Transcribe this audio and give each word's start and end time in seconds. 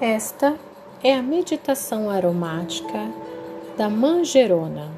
Esta 0.00 0.58
é 1.04 1.14
a 1.14 1.22
meditação 1.22 2.10
aromática 2.10 3.12
da 3.76 3.88
manjerona, 3.88 4.90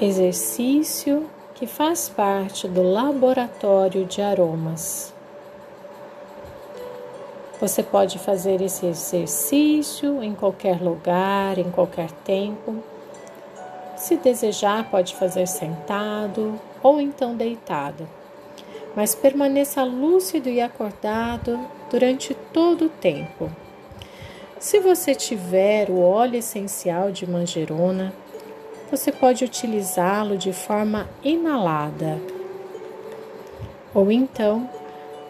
exercício 0.00 1.26
que 1.54 1.66
faz 1.66 2.08
parte 2.08 2.66
do 2.66 2.82
laboratório 2.82 4.06
de 4.06 4.22
aromas. 4.22 5.12
Você 7.60 7.82
pode 7.82 8.18
fazer 8.18 8.62
esse 8.62 8.86
exercício 8.86 10.22
em 10.22 10.34
qualquer 10.34 10.80
lugar, 10.80 11.58
em 11.58 11.70
qualquer 11.70 12.10
tempo. 12.10 12.82
Se 13.96 14.16
desejar, 14.16 14.90
pode 14.90 15.14
fazer 15.14 15.46
sentado 15.46 16.58
ou 16.82 17.02
então 17.02 17.36
deitado. 17.36 18.08
Mas 18.96 19.14
permaneça 19.14 19.84
lúcido 19.84 20.48
e 20.48 20.62
acordado 20.62 21.60
durante 21.90 22.32
todo 22.50 22.86
o 22.86 22.88
tempo. 22.88 23.50
Se 24.64 24.80
você 24.80 25.14
tiver 25.14 25.90
o 25.90 26.00
óleo 26.00 26.38
essencial 26.38 27.12
de 27.12 27.30
manjerona, 27.30 28.14
você 28.90 29.12
pode 29.12 29.44
utilizá-lo 29.44 30.38
de 30.38 30.54
forma 30.54 31.06
inalada. 31.22 32.18
Ou 33.92 34.10
então, 34.10 34.66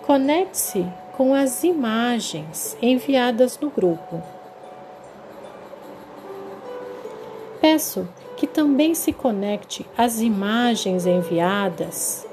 conecte-se 0.06 0.86
com 1.16 1.34
as 1.34 1.64
imagens 1.64 2.76
enviadas 2.80 3.58
no 3.58 3.70
grupo. 3.70 4.22
Peço 7.60 8.08
que 8.36 8.46
também 8.46 8.94
se 8.94 9.12
conecte 9.12 9.84
às 9.98 10.20
imagens 10.20 11.06
enviadas 11.06 12.24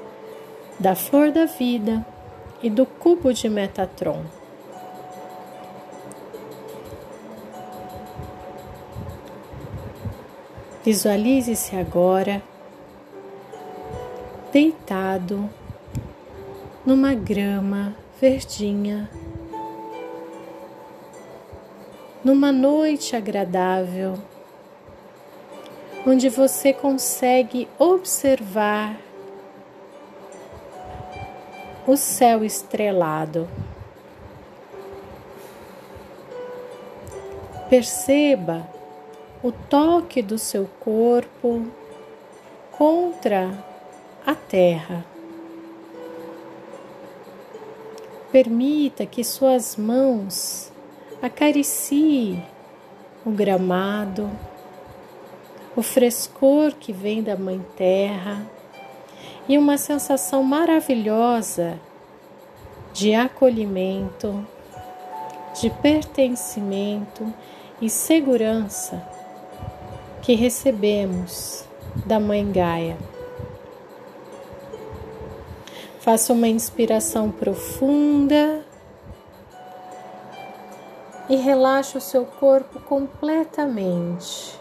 da 0.78 0.94
flor 0.94 1.32
da 1.32 1.46
vida 1.46 2.06
e 2.62 2.70
do 2.70 2.86
cubo 2.86 3.34
de 3.34 3.48
Metatron. 3.48 4.22
Visualize-se 10.84 11.76
agora 11.76 12.42
deitado 14.52 15.48
numa 16.84 17.14
grama 17.14 17.94
verdinha, 18.20 19.08
numa 22.24 22.50
noite 22.50 23.14
agradável, 23.14 24.18
onde 26.04 26.28
você 26.28 26.72
consegue 26.72 27.68
observar 27.78 28.96
o 31.86 31.96
céu 31.96 32.44
estrelado. 32.44 33.48
Perceba 37.70 38.81
o 39.42 39.50
toque 39.50 40.22
do 40.22 40.38
seu 40.38 40.68
corpo 40.78 41.66
contra 42.70 43.52
a 44.24 44.36
terra. 44.36 45.04
Permita 48.30 49.04
que 49.04 49.24
suas 49.24 49.76
mãos 49.76 50.72
acariciem 51.20 52.46
o 53.26 53.30
gramado, 53.30 54.30
o 55.74 55.82
frescor 55.82 56.74
que 56.74 56.92
vem 56.92 57.22
da 57.22 57.36
Mãe 57.36 57.64
Terra 57.76 58.46
e 59.48 59.58
uma 59.58 59.76
sensação 59.76 60.42
maravilhosa 60.44 61.80
de 62.92 63.12
acolhimento, 63.12 64.46
de 65.60 65.68
pertencimento 65.68 67.32
e 67.80 67.90
segurança 67.90 69.21
que 70.22 70.34
recebemos 70.34 71.64
da 72.06 72.20
Mãe 72.20 72.48
Gaia. 72.50 72.96
Faça 75.98 76.32
uma 76.32 76.46
inspiração 76.46 77.28
profunda 77.28 78.64
e 81.28 81.34
relaxe 81.34 81.98
o 81.98 82.00
seu 82.00 82.24
corpo 82.24 82.78
completamente, 82.80 84.56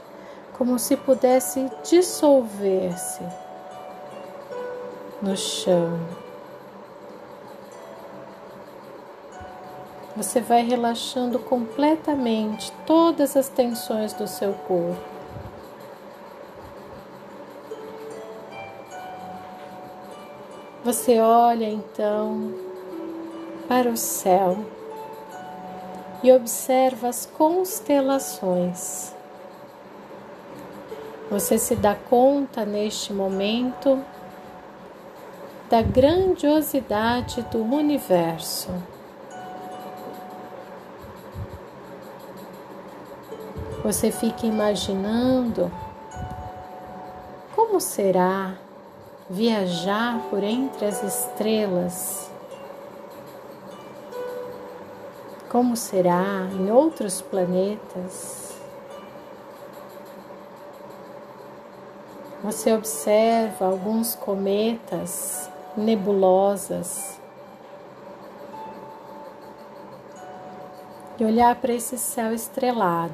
como 0.57 0.79
se 0.79 0.97
pudesse 0.97 1.69
dissolver-se 1.83 3.21
no 5.21 5.37
chão. 5.37 5.99
Você 10.17 10.41
vai 10.41 10.63
relaxando 10.63 11.37
completamente 11.37 12.71
todas 12.85 13.37
as 13.37 13.47
tensões 13.47 14.11
do 14.13 14.27
seu 14.27 14.53
corpo. 14.53 15.20
Você 20.83 21.19
olha 21.19 21.69
então 21.69 22.55
para 23.67 23.87
o 23.87 23.95
céu 23.95 24.65
e 26.23 26.31
observa 26.31 27.07
as 27.07 27.27
constelações. 27.27 29.13
Você 31.29 31.59
se 31.59 31.75
dá 31.75 31.93
conta 31.93 32.65
neste 32.65 33.13
momento 33.13 34.03
da 35.69 35.83
grandiosidade 35.83 37.43
do 37.43 37.63
universo. 37.63 38.71
Você 43.83 44.11
fica 44.11 44.47
imaginando 44.47 45.71
como 47.55 47.79
será 47.79 48.55
viajar 49.31 50.19
por 50.29 50.43
entre 50.43 50.85
as 50.85 51.01
estrelas. 51.01 52.29
Como 55.49 55.77
será 55.77 56.49
em 56.51 56.69
outros 56.69 57.21
planetas? 57.21 58.59
Você 62.43 62.73
observa 62.73 63.67
alguns 63.67 64.15
cometas, 64.15 65.49
nebulosas, 65.77 67.17
e 71.17 71.23
olhar 71.23 71.55
para 71.55 71.71
esse 71.71 71.97
céu 71.97 72.33
estrelado. 72.33 73.13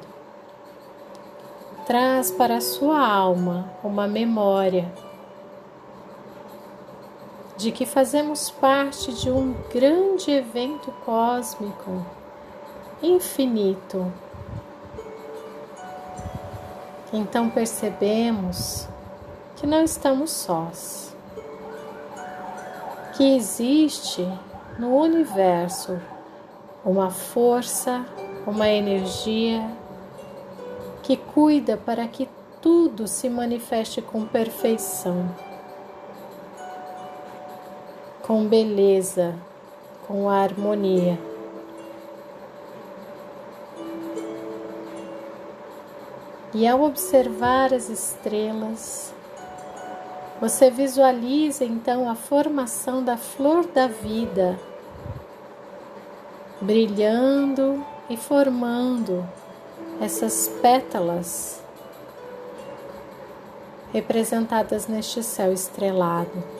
Traz 1.85 2.31
para 2.31 2.57
a 2.57 2.61
sua 2.61 3.05
alma 3.05 3.69
uma 3.83 4.07
memória 4.07 4.91
de 7.57 7.71
que 7.71 7.85
fazemos 7.85 8.51
parte 8.51 9.11
de 9.11 9.31
um 9.31 9.53
grande 9.73 10.29
evento 10.29 10.91
cósmico 11.03 12.05
infinito. 13.01 14.11
Então 17.11 17.49
percebemos 17.49 18.87
que 19.55 19.65
não 19.65 19.83
estamos 19.83 20.29
sós, 20.29 21.15
que 23.15 23.35
existe 23.35 24.27
no 24.77 24.95
universo 24.95 25.99
uma 26.85 27.09
força, 27.09 28.05
uma 28.45 28.69
energia 28.69 29.67
que 31.01 31.17
cuida 31.17 31.75
para 31.75 32.07
que 32.07 32.29
tudo 32.61 33.07
se 33.07 33.29
manifeste 33.29 34.01
com 34.01 34.25
perfeição 34.25 35.33
com 38.27 38.45
beleza, 38.45 39.33
com 40.05 40.29
harmonia. 40.29 41.17
E 46.53 46.67
ao 46.67 46.81
observar 46.81 47.73
as 47.73 47.89
estrelas, 47.89 49.13
você 50.41 50.69
visualiza 50.69 51.63
então 51.63 52.09
a 52.09 52.15
formação 52.15 53.01
da 53.01 53.15
flor 53.15 53.65
da 53.65 53.87
vida, 53.87 54.59
brilhando 56.59 57.81
e 58.09 58.17
formando 58.17 59.25
essas 60.01 60.49
pétalas 60.61 61.63
representadas 63.93 64.85
neste 64.85 65.23
céu 65.23 65.53
estrelado 65.53 66.56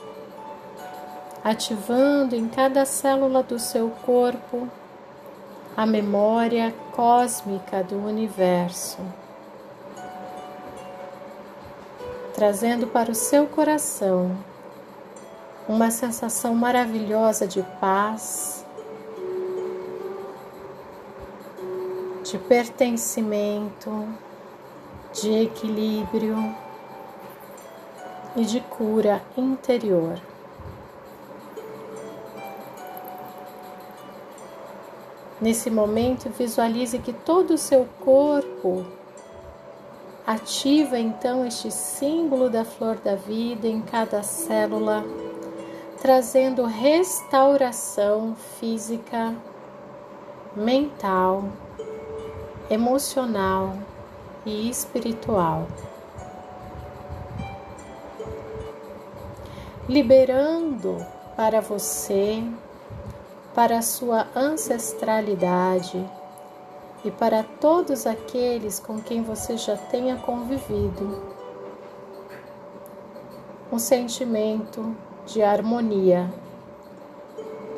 ativando 1.47 2.35
em 2.35 2.49
cada 2.49 2.85
célula 2.85 3.41
do 3.41 3.57
seu 3.57 3.89
corpo 4.05 4.67
a 5.77 5.85
memória 5.85 6.75
cósmica 6.91 7.81
do 7.81 7.95
universo, 8.05 8.97
trazendo 12.33 12.85
para 12.87 13.09
o 13.09 13.15
seu 13.15 13.47
coração 13.47 14.37
uma 15.69 15.89
sensação 15.89 16.53
maravilhosa 16.53 17.47
de 17.47 17.63
paz, 17.79 18.65
de 22.29 22.37
pertencimento, 22.39 24.05
de 25.13 25.43
equilíbrio 25.43 26.53
e 28.35 28.43
de 28.43 28.59
cura 28.59 29.21
interior. 29.37 30.19
Nesse 35.39 35.69
momento, 35.69 36.29
visualize 36.29 36.97
que 36.97 37.13
todo 37.13 37.51
o 37.51 37.57
seu 37.57 37.87
corpo 38.03 38.83
ativa 40.25 40.97
então 40.97 41.45
este 41.45 41.69
símbolo 41.71 42.49
da 42.49 42.65
flor 42.65 42.95
da 42.97 43.15
vida 43.15 43.67
em 43.67 43.81
cada 43.81 44.23
célula, 44.23 45.05
trazendo 46.01 46.65
restauração 46.65 48.35
física, 48.59 49.35
mental, 50.55 51.45
emocional 52.69 53.77
e 54.43 54.69
espiritual. 54.69 55.67
Liberando 59.87 61.05
para 61.35 61.61
você 61.61 62.43
para 63.57 63.79
a 63.79 63.81
sua 63.81 64.27
ancestralidade 64.35 66.07
e 67.03 67.09
para 67.09 67.41
todos 67.41 68.05
aqueles 68.05 68.79
com 68.79 69.01
quem 69.01 69.23
você 69.23 69.57
já 69.57 69.75
tenha 69.75 70.15
convivido. 70.15 71.23
Um 73.71 73.79
sentimento 73.79 74.95
de 75.25 75.41
harmonia, 75.41 76.31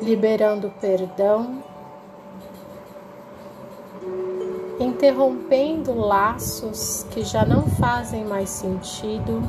liberando 0.02 0.70
perdão, 0.82 1.62
interrompendo 4.78 5.94
laços 5.94 7.06
que 7.10 7.24
já 7.24 7.46
não 7.46 7.62
fazem 7.62 8.22
mais 8.26 8.50
sentido 8.50 9.40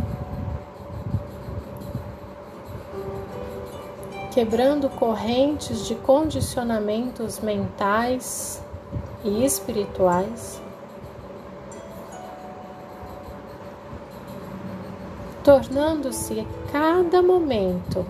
quebrando 4.31 4.89
correntes 4.89 5.85
de 5.85 5.93
condicionamentos 5.93 7.41
mentais 7.41 8.63
e 9.25 9.45
espirituais, 9.45 10.61
tornando-se 15.43 16.39
a 16.39 16.45
cada 16.71 17.21
momento 17.21 18.05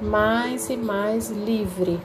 mais 0.00 0.70
e 0.70 0.76
mais 0.76 1.28
livre. 1.28 2.00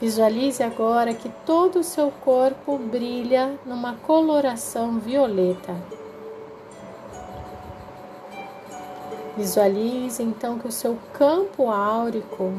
Visualize 0.00 0.62
agora 0.62 1.14
que 1.14 1.28
todo 1.46 1.80
o 1.80 1.84
seu 1.84 2.10
corpo 2.10 2.78
brilha 2.78 3.58
numa 3.66 3.94
coloração 3.94 4.98
violeta. 4.98 5.99
Visualize 9.40 10.22
então 10.22 10.58
que 10.58 10.68
o 10.68 10.70
seu 10.70 10.98
campo 11.14 11.70
áurico 11.70 12.52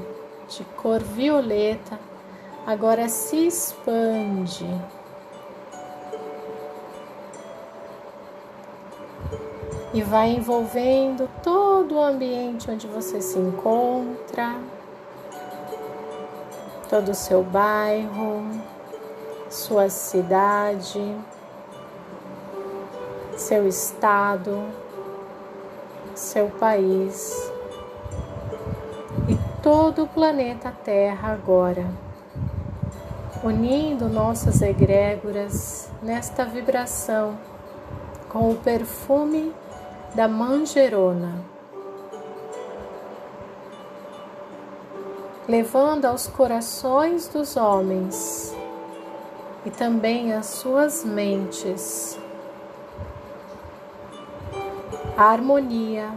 de 0.50 0.63
cor 0.63 1.00
violeta 1.00 2.00
agora 2.66 3.07
se 3.07 3.45
expande. 3.45 4.66
E 9.94 10.01
vai 10.01 10.31
envolvendo 10.31 11.30
todo 11.44 11.98
o 11.98 12.04
ambiente 12.04 12.72
onde 12.72 12.88
você 12.88 13.22
se 13.22 13.38
encontra, 13.38 14.56
todo 16.89 17.10
o 17.10 17.16
seu 17.16 17.44
bairro, 17.44 18.44
sua 19.51 19.88
cidade, 19.88 21.16
seu 23.38 23.68
estado 23.68 24.66
seu 26.15 26.49
país 26.49 27.51
e 29.27 29.37
todo 29.61 30.03
o 30.03 30.07
planeta 30.07 30.73
Terra 30.83 31.31
agora, 31.31 31.85
unindo 33.43 34.07
nossas 34.07 34.61
egrégoras 34.61 35.89
nesta 36.01 36.45
vibração 36.45 37.37
com 38.29 38.51
o 38.51 38.55
perfume 38.55 39.53
da 40.15 40.27
manjerona, 40.27 41.43
levando 45.47 46.05
aos 46.05 46.27
corações 46.27 47.27
dos 47.27 47.57
homens 47.57 48.55
e 49.65 49.69
também 49.69 50.33
às 50.33 50.45
suas 50.47 51.03
mentes 51.03 52.20
harmonia, 55.21 56.09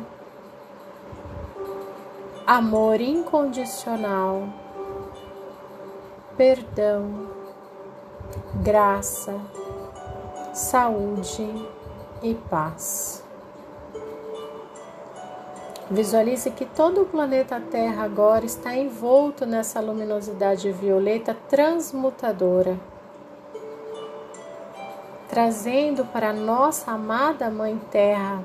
amor 2.47 3.01
incondicional, 3.01 4.49
perdão, 6.39 7.29
graça, 8.63 9.39
saúde 10.55 11.47
e 12.23 12.35
paz. 12.35 13.23
Visualize 15.91 16.51
que 16.51 16.65
todo 16.65 17.03
o 17.03 17.07
planeta 17.07 17.61
Terra 17.61 18.05
agora 18.05 18.47
está 18.47 18.75
envolto 18.75 19.45
nessa 19.45 19.81
luminosidade 19.81 20.73
violeta 20.73 21.37
transmutadora, 21.47 22.81
trazendo 25.29 26.07
para 26.07 26.33
nossa 26.33 26.93
amada 26.93 27.51
Mãe 27.51 27.79
Terra 27.91 28.43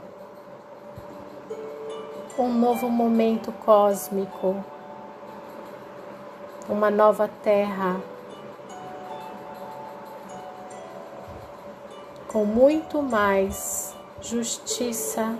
um 2.39 2.53
novo 2.53 2.89
momento 2.89 3.51
cósmico, 3.51 4.63
uma 6.69 6.89
nova 6.89 7.29
terra, 7.43 7.99
com 12.29 12.45
muito 12.45 13.01
mais 13.01 13.93
justiça, 14.21 15.37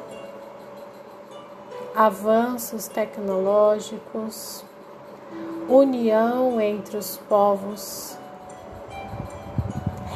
avanços 1.96 2.90
tecnológicos, 2.90 4.66
união 5.70 6.60
entre 6.60 6.98
os 6.98 7.16
povos, 7.16 8.18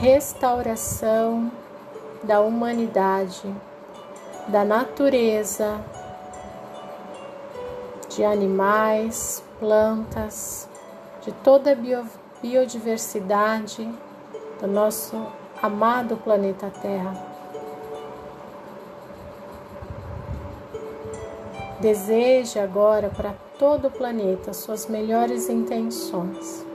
restauração 0.02 1.50
da 2.24 2.42
humanidade, 2.42 3.56
da 4.50 4.66
natureza 4.66 5.80
de 8.16 8.24
animais, 8.24 9.44
plantas, 9.60 10.70
de 11.22 11.32
toda 11.32 11.72
a 11.72 11.76
bio, 11.76 12.06
biodiversidade 12.42 13.90
do 14.60 14.68
nosso 14.68 15.26
amado 15.62 16.18
planeta 16.18 16.72
Terra. 16.82 17.14
Deseje 21.80 22.60
agora 22.60 23.10
para 23.10 23.34
todo 23.58 23.88
o 23.88 23.92
planeta 23.92 24.54
suas 24.54 24.88
melhores 24.88 25.50
intenções. 25.50 26.66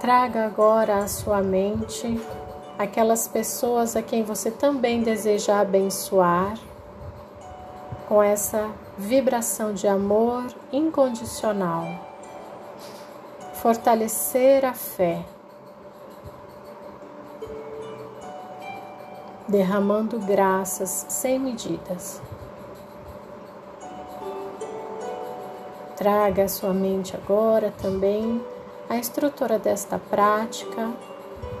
Traga 0.00 0.46
agora 0.46 0.98
à 0.98 1.06
sua 1.06 1.42
mente 1.42 2.20
aquelas 2.78 3.28
pessoas 3.28 3.94
a 3.94 4.02
quem 4.02 4.24
você 4.24 4.50
também 4.50 5.02
deseja 5.02 5.60
abençoar 5.60 6.56
com 8.08 8.22
essa 8.22 8.70
vibração 9.00 9.72
de 9.72 9.88
amor 9.88 10.44
incondicional, 10.70 11.86
fortalecer 13.54 14.62
a 14.62 14.74
fé, 14.74 15.24
derramando 19.48 20.18
graças 20.18 21.06
sem 21.08 21.38
medidas. 21.38 22.20
Traga 25.96 26.44
à 26.44 26.48
sua 26.48 26.74
mente 26.74 27.16
agora 27.16 27.72
também 27.80 28.44
a 28.86 28.98
estrutura 28.98 29.58
desta 29.58 29.98
prática, 29.98 30.90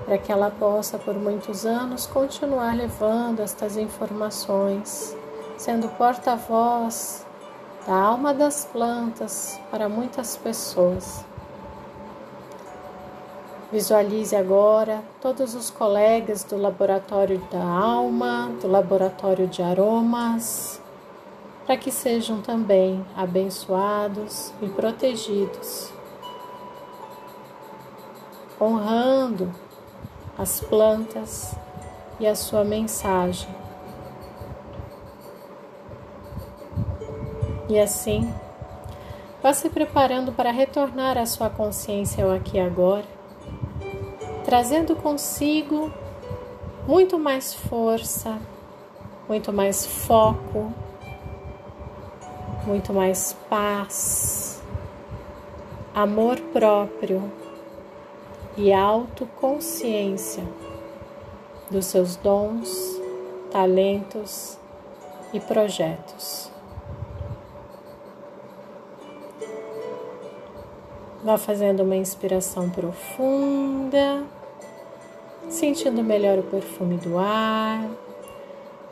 para 0.04 0.18
que 0.18 0.30
ela 0.30 0.50
possa 0.50 0.98
por 0.98 1.14
muitos 1.14 1.64
anos 1.64 2.06
continuar 2.06 2.76
levando 2.76 3.40
estas 3.40 3.78
informações, 3.78 5.16
sendo 5.56 5.88
porta-voz 5.96 7.26
da 7.90 7.96
alma 7.96 8.32
das 8.32 8.64
plantas 8.64 9.60
para 9.68 9.88
muitas 9.88 10.36
pessoas. 10.36 11.24
Visualize 13.72 14.36
agora 14.36 15.02
todos 15.20 15.56
os 15.56 15.70
colegas 15.70 16.44
do 16.44 16.56
laboratório 16.56 17.42
da 17.50 17.60
alma, 17.60 18.48
do 18.62 18.68
laboratório 18.68 19.48
de 19.48 19.60
aromas, 19.60 20.80
para 21.66 21.76
que 21.76 21.90
sejam 21.90 22.40
também 22.40 23.04
abençoados 23.16 24.52
e 24.62 24.68
protegidos, 24.68 25.92
honrando 28.60 29.52
as 30.38 30.60
plantas 30.60 31.56
e 32.20 32.26
a 32.28 32.36
sua 32.36 32.62
mensagem. 32.62 33.59
E 37.70 37.78
assim, 37.78 38.28
vá 39.40 39.54
se 39.54 39.70
preparando 39.70 40.32
para 40.32 40.50
retornar 40.50 41.16
à 41.16 41.24
sua 41.24 41.48
consciência 41.48 42.24
ao 42.24 42.32
aqui 42.32 42.56
e 42.56 42.60
agora, 42.60 43.04
trazendo 44.44 44.96
consigo 44.96 45.92
muito 46.88 47.16
mais 47.16 47.54
força, 47.54 48.36
muito 49.28 49.52
mais 49.52 49.86
foco, 49.86 50.74
muito 52.66 52.92
mais 52.92 53.36
paz, 53.48 54.60
amor 55.94 56.40
próprio 56.52 57.30
e 58.56 58.72
autoconsciência 58.72 60.42
dos 61.70 61.86
seus 61.86 62.16
dons, 62.16 63.00
talentos 63.52 64.58
e 65.32 65.38
projetos. 65.38 66.49
Vá 71.22 71.36
fazendo 71.36 71.82
uma 71.82 71.96
inspiração 71.96 72.70
profunda, 72.70 74.24
sentindo 75.50 76.02
melhor 76.02 76.38
o 76.38 76.42
perfume 76.42 76.96
do 76.96 77.18
ar, 77.18 77.86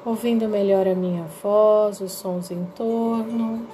ouvindo 0.05 0.47
melhor 0.47 0.87
a 0.87 0.95
minha 0.95 1.25
voz, 1.43 2.03
os 2.03 2.13
sons 2.13 2.51
em 2.51 2.67
torno, 2.77 3.67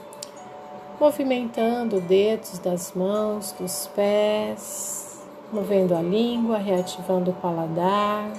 movimentando 1.01 2.01
dedos 2.01 2.61
das 2.61 2.93
mãos, 2.93 3.51
dos 3.59 3.89
pés, 3.89 5.27
movendo 5.53 5.93
a 5.93 6.01
língua, 6.01 6.57
reativando 6.57 7.33
o 7.33 7.35
paladar. 7.35 8.31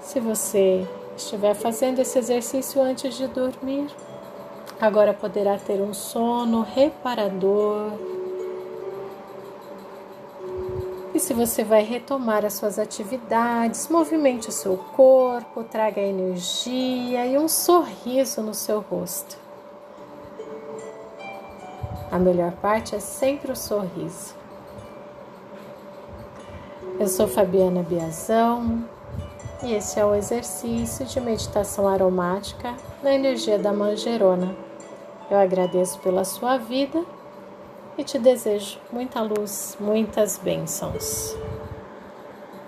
Se 0.00 0.18
você 0.18 0.84
estiver 1.16 1.54
fazendo 1.54 2.00
esse 2.00 2.18
exercício 2.18 2.82
antes 2.82 3.16
de 3.16 3.28
dormir, 3.28 3.86
agora 4.80 5.12
poderá 5.12 5.58
ter 5.58 5.80
um 5.80 5.92
sono 5.92 6.62
reparador. 6.62 7.92
E 11.14 11.18
se 11.18 11.34
você 11.34 11.64
vai 11.64 11.82
retomar 11.82 12.44
as 12.44 12.54
suas 12.54 12.78
atividades, 12.78 13.88
movimente 13.88 14.48
o 14.50 14.52
seu 14.52 14.76
corpo, 14.76 15.64
traga 15.64 16.00
energia 16.00 17.26
e 17.26 17.36
um 17.36 17.48
sorriso 17.48 18.40
no 18.42 18.54
seu 18.54 18.80
rosto. 18.80 19.36
A 22.10 22.18
melhor 22.18 22.52
parte 22.52 22.94
é 22.94 23.00
sempre 23.00 23.50
o 23.50 23.56
sorriso. 23.56 24.34
Eu 27.00 27.08
sou 27.08 27.26
Fabiana 27.26 27.82
Biazão 27.82 28.84
e 29.62 29.72
esse 29.72 29.98
é 29.98 30.04
o 30.04 30.14
exercício 30.14 31.04
de 31.04 31.20
meditação 31.20 31.88
aromática 31.88 32.74
na 33.02 33.12
energia 33.12 33.58
da 33.58 33.72
manjerona. 33.72 34.67
Eu 35.30 35.36
agradeço 35.36 35.98
pela 35.98 36.24
sua 36.24 36.56
vida 36.56 37.04
e 37.98 38.04
te 38.04 38.18
desejo 38.18 38.78
muita 38.90 39.20
luz, 39.20 39.76
muitas 39.78 40.38
bênçãos. 40.38 41.36